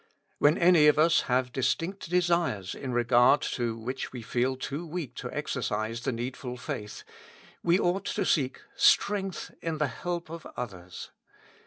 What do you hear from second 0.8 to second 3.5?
of us have distinct desires in regard